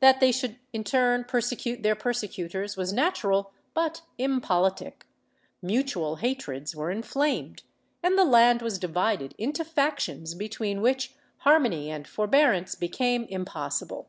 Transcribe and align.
That 0.00 0.20
they 0.20 0.30
should 0.30 0.58
in 0.74 0.84
turn 0.84 1.24
persecute 1.24 1.82
their 1.82 1.94
persecutors 1.94 2.76
was 2.76 2.92
natural 2.92 3.50
but 3.72 4.02
impolitic; 4.18 5.06
mutual 5.62 6.16
hatreds 6.16 6.76
were 6.76 6.90
inflamed, 6.90 7.62
and 8.02 8.18
the 8.18 8.26
land 8.26 8.60
was 8.60 8.78
divided 8.78 9.34
into 9.38 9.64
factions 9.64 10.34
between 10.34 10.82
which 10.82 11.14
harmony 11.38 11.90
and 11.90 12.06
forbearance 12.06 12.74
became 12.74 13.26
impos 13.28 13.82
sible. 13.82 14.04